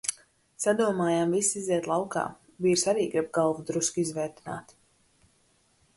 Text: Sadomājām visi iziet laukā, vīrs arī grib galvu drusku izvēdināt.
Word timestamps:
Sadomājām 0.63 1.35
visi 1.37 1.59
iziet 1.59 1.89
laukā, 1.91 2.23
vīrs 2.67 2.87
arī 2.95 3.07
grib 3.13 3.31
galvu 3.39 3.69
drusku 3.71 4.03
izvēdināt. 4.07 4.75